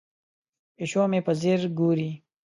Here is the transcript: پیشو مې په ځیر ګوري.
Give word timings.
پیشو 0.75 1.03
مې 1.11 1.19
په 1.25 1.31
ځیر 1.41 1.61
ګوري. 1.77 2.11